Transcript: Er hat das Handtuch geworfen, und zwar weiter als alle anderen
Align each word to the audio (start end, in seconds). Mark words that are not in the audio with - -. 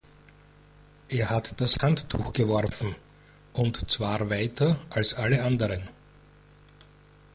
Er 1.09 1.29
hat 1.29 1.61
das 1.61 1.75
Handtuch 1.77 2.33
geworfen, 2.33 2.95
und 3.53 3.91
zwar 3.91 4.31
weiter 4.31 4.79
als 4.89 5.13
alle 5.13 5.43
anderen 5.43 5.89